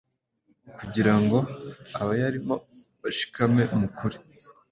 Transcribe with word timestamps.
kugira 0.77 1.13
ngo 1.21 1.37
abayarimo 2.01 2.55
bashikame 3.01 3.63
mu 3.79 3.87
kuri 3.97 4.17